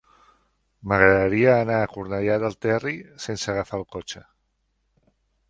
[0.93, 2.95] M'agradaria anar a Cornellà del Terri
[3.27, 4.25] sense agafar el cotxe.